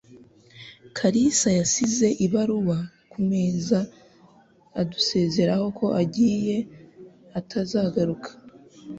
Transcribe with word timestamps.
Kalisa 0.97 1.49
yasize 1.59 2.07
ibaruwa 2.25 2.77
kumeza 3.11 3.79
adusezera 4.81 5.53
ko 5.77 5.85
agiye 6.01 6.57
atazagaruka. 7.39 8.29